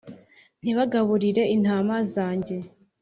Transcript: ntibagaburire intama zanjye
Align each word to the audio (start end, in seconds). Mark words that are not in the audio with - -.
ntibagaburire 0.61 1.41
intama 1.55 1.95
zanjye 2.13 2.57